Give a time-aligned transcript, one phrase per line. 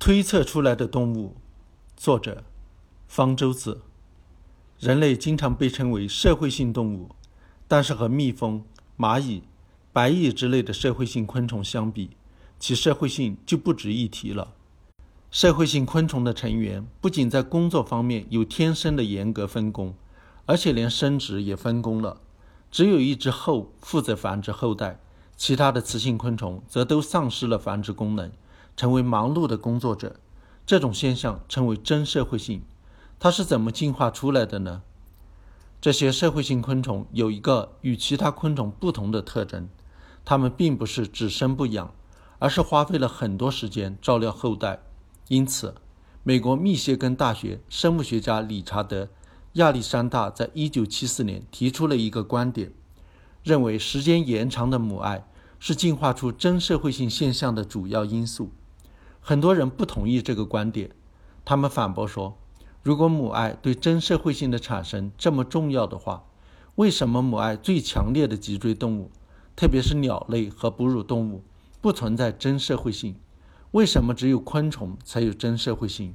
[0.00, 1.36] 推测出来的动物，
[1.94, 2.42] 作者
[3.06, 3.82] 方舟子。
[4.78, 7.10] 人类经常被称为社会性动物，
[7.68, 8.64] 但是和蜜蜂、
[8.96, 9.42] 蚂蚁、
[9.92, 12.16] 白蚁之类的社会性昆虫相比，
[12.58, 14.54] 其社会性就不值一提了。
[15.30, 19.94] 社会性昆虫的成员不仅在工作方面有天生的严格分工，
[20.46, 22.22] 而且连生殖也分工了。
[22.70, 24.98] 只有一只后负责繁殖后代，
[25.36, 28.32] 其他的雌性昆虫则都丧失了繁殖功能。
[28.76, 30.16] 成为忙碌的工作者，
[30.64, 32.62] 这种现象称为真社会性。
[33.18, 34.82] 它是怎么进化出来的呢？
[35.80, 39.68] 这些社会性昆虫有一个与其他昆虫不同的特征：
[40.24, 41.92] 它们并不是只生不养，
[42.38, 44.80] 而是花费了很多时间照料后代。
[45.28, 45.74] 因此，
[46.22, 49.04] 美国密歇根大学生物学家理查德·
[49.54, 52.72] 亚历山大在1974年提出了一个观点，
[53.42, 55.26] 认为时间延长的母爱
[55.58, 58.50] 是进化出真社会性现象的主要因素。
[59.20, 60.90] 很多人不同意这个观点，
[61.44, 62.36] 他们反驳说
[62.82, 66.24] ：“如果母爱对真社会性的产生这么重要的话，
[66.76, 69.10] 为什么母爱最强烈的脊椎动物，
[69.54, 71.44] 特别是鸟类和哺乳动物，
[71.80, 73.14] 不存在真社会性？
[73.72, 76.14] 为什么只有昆虫才有真社会性？”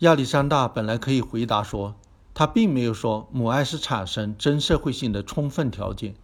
[0.00, 1.94] 亚历山大本来可以回答说，
[2.34, 6.14] 他并没有说母爱是产生真社会性的充分条件，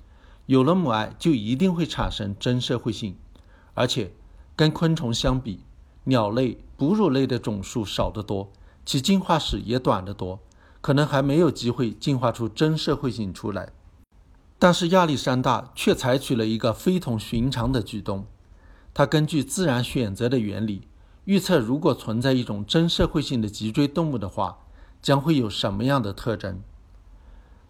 [0.46, 3.16] 有了母爱就一定会产生真社会性，
[3.74, 4.12] 而且
[4.54, 5.60] 跟昆虫相比。
[6.04, 8.50] 鸟类、哺乳类的种数少得多，
[8.84, 10.40] 其进化史也短得多，
[10.80, 13.72] 可能还没有机会进化出真社会性出来。
[14.58, 18.26] 但是亚历山大却采取了一个非同寻常的举动，
[18.92, 20.88] 他根据自然选择的原理，
[21.24, 24.58] 预测如果存在一种真社会性的脊椎动物的话，
[25.02, 26.62] 将会有什么样的特征。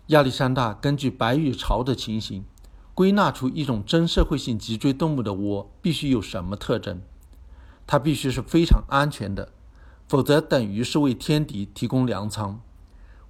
[0.08, 2.44] 亚历山大根据白羽巢的情形，
[2.92, 7.00] 归纳出一种真社会性脊椎动物的窝必须有什么特征。
[7.86, 9.52] 它必须是非常安全的，
[10.08, 12.60] 否则等于是为天敌提供粮仓。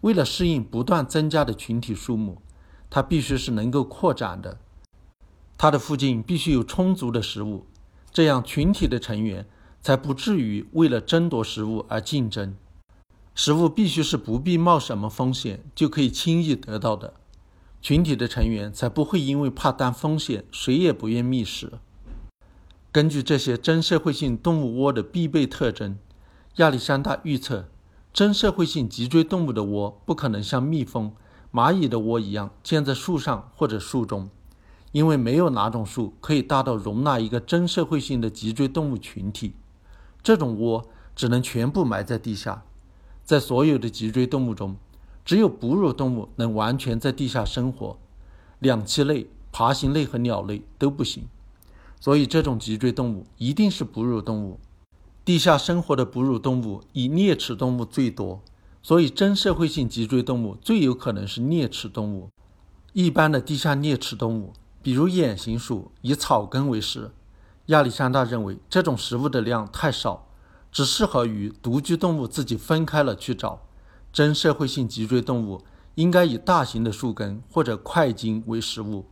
[0.03, 2.43] 为了适应不断增加的群体数目，
[2.91, 4.59] 它必须是能够扩展的。
[5.57, 7.67] 它的附近必须有充足的食物，
[8.13, 9.47] 这样群体的成员
[9.81, 12.55] 才不至于为了争夺食物而竞争。
[13.35, 17.15] 食物必须是不必冒什么风险就可以轻易得到的，
[17.81, 21.73] 群体的成员才不会因为怕担风险，谁也不愿觅食。
[22.95, 25.99] 根据这些真社会性动物窝的必备特征，
[26.59, 27.67] 亚历山大预测，
[28.13, 31.13] 真社会性脊椎动物的窝不可能像蜜蜂、
[31.53, 34.31] 蚂蚁的窝一样建在树上或者树中，
[34.93, 39.55] 因为没有哪种树可以大到容纳一个真社会性的脊椎动物群体。
[40.23, 42.63] 这种窝只能全部埋在地下。
[43.25, 44.77] 在所有的脊椎动物中，
[45.25, 47.99] 只有哺乳动物能完全在地下生活，
[48.61, 51.27] 两栖类、爬行类和鸟类都不行。
[52.05, 54.61] 所以，这种脊椎动物一定是哺乳动物。
[55.25, 58.43] 地下生活的哺乳动物以啮齿动物最多，
[58.83, 62.29] 所以真社会性脊椎动物最有可能是啮齿动物。
[62.93, 67.11] 一般的地下啮齿动物，比如眼形鼠，以草根为食。
[67.69, 70.27] 亚历山大认为，这种食物的量太少，
[70.71, 73.63] 只适合于独居动物自己分开了去找。
[74.13, 75.63] 真社会性脊椎动物
[75.95, 79.07] 应该以大型的树根或者块茎为食物。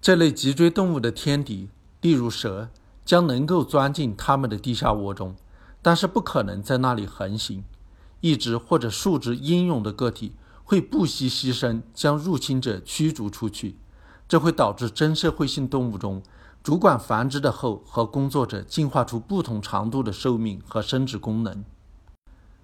[0.00, 1.68] 这类脊椎动物的天敌。
[2.02, 2.68] 例如蛇
[3.04, 5.34] 将能够钻进它们的地下窝中，
[5.80, 7.64] 但是不可能在那里横行。
[8.20, 13.76] 一只或者数只英勇的个体会不惜牺牲将入侵者驱逐出去，
[14.28, 16.22] 这会导致真社会性动物中
[16.62, 21.64] 主管繁殖的后和工作者进化出不同长度的寿命和生殖功能。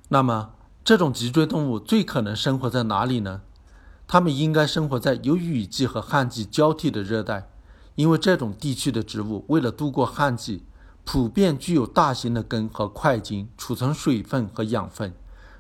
[0.09, 0.50] 那么，
[0.84, 3.43] 这种脊椎动物最可能生活在哪里呢？
[4.06, 7.50] 它们应该生活在有雨季和旱季交替的热带。
[7.98, 10.62] 因为这种地区的植物为了度过旱季，
[11.04, 15.12] 普遍具有大型的根和块茎，储存水分和养分，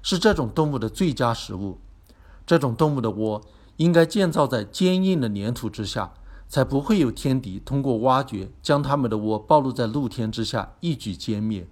[0.02, 1.80] 是这种动物的最佳食物。
[2.46, 3.42] 这种动物的窝
[3.78, 6.12] 应该建造在坚硬的粘土之下，
[6.48, 11.66] 才不会有天敌通过挖掘将它们的窝暴露在露天之下，一举歼灭。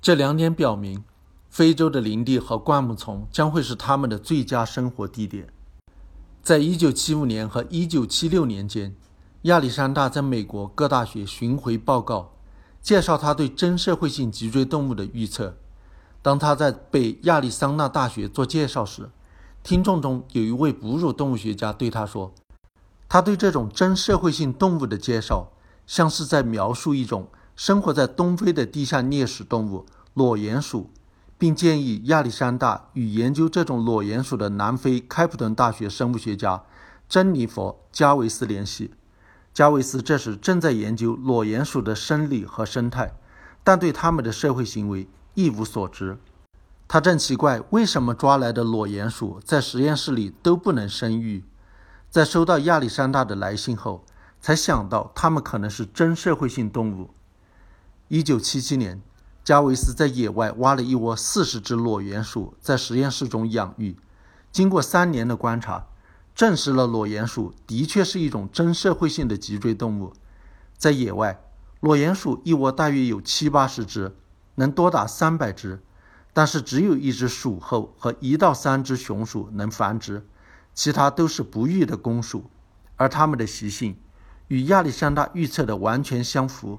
[0.00, 1.02] 这两点表明，
[1.48, 5.48] 非洲的林地和灌木丛将会是它们的最佳生活地点。
[6.40, 8.94] 在一九七五年和一九七六年间。
[9.42, 12.32] 亚历山大在美国各大学巡回报告，
[12.82, 15.56] 介绍他对真社会性脊椎动物的预测。
[16.20, 19.10] 当他在北亚利桑那大学做介绍时，
[19.62, 22.32] 听众中有一位哺乳动物学家对他说
[23.08, 25.52] ：“他对这种真社会性动物的介绍，
[25.86, 30.90] 像是在描述一种生活在东非的地下啮齿动物——裸鼹鼠，
[31.38, 36.64] 并建议亚历山大与研究这种裸鼹鼠的南非开普敦大学生物学家
[37.08, 38.90] 珍妮佛·加维斯联系。”
[39.58, 43.12] 加维斯这时正在研究裸鼹鼠的生理和生态，
[43.64, 46.16] 但对他们的社会行为一无所知。
[46.86, 51.42] 他正奇怪为什么抓来的裸鼹鼠在实验室里都不能生育。
[52.08, 54.04] 在收到亚历山大的来信后，
[54.40, 57.10] 才想到它们可能是真社会性动物。
[58.06, 59.02] 一九七七年，
[59.42, 63.96] 加维斯在野外挖了一窝四十只裸鼹鼠，在实验室中养育。
[64.52, 65.87] 经过三年的观察，
[66.38, 70.12] 证实了裸鼹鼠的确是一种真社会性的脊椎动物。
[70.76, 71.40] 在野外，
[71.80, 74.14] 裸鼹鼠一窝大约有七八十只，
[74.54, 75.82] 能多达三百只，
[76.32, 80.28] 但是只有一只鼠后和一到三只雄鼠能繁殖，
[80.72, 82.44] 其他都是不育的公鼠，
[82.94, 83.96] 而它们的习性
[84.46, 86.78] 与亚历山大预测的完全相符。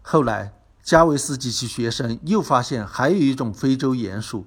[0.00, 4.46] 后来，加维斯及其学生又发现还有一种非洲鼹鼠。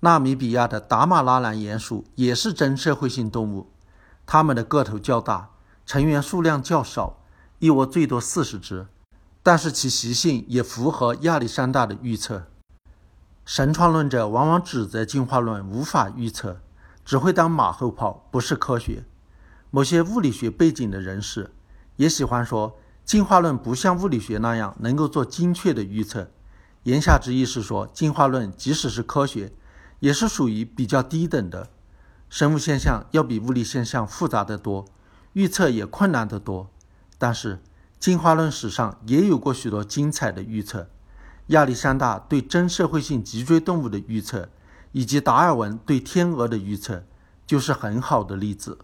[0.00, 3.68] 纳米比亚的达马拉兰鼹鼠也是真社会性动物，
[4.26, 5.50] 它们的个头较大，
[5.86, 7.22] 成员数量较少，
[7.60, 8.88] 一窝最多四十只，
[9.42, 12.48] 但是其习性也符合亚历山大的预测。
[13.44, 16.60] 神创论者往往指责进化论无法预测，
[17.04, 19.04] 只会当马后炮，不是科学。
[19.70, 21.52] 某些物理学背景的人士
[21.94, 26.28] 也喜欢说，进化论不像物理学那样能够做精确的预测。
[26.82, 29.52] 言下之意是说，进化论即使是科学。
[30.00, 31.70] 也是属于比较低等的
[32.28, 34.84] 生物现象，要比物理现象复杂得多，
[35.32, 36.70] 预测也困难得多。
[37.18, 37.62] 但是
[37.98, 40.88] 进化论史上也有过许多精彩的预测，
[41.48, 44.48] 亚历山大对真社会性脊椎动物的预测，
[44.92, 47.04] 以及达尔文对天鹅的预测，
[47.46, 48.78] 就是很好的例子。